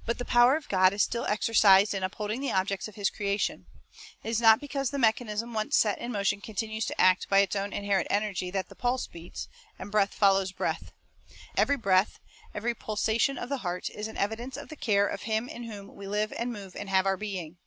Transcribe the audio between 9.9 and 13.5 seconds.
breath follows breath. Every breath, every pulsation of